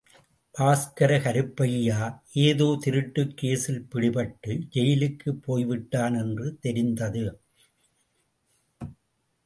பால்கார 0.55 1.17
கருப்பையா 1.23 1.99
ஏதோ 2.33 2.77
திருட்டுக் 2.79 3.33
கேசில் 3.41 3.85
பிடிபட்டு 3.93 4.61
ஜெயிலுக்குப் 4.73 5.41
போய்விட்டான் 5.41 6.15
என்று 6.15 6.57
தெரிந்தது. 6.61 7.41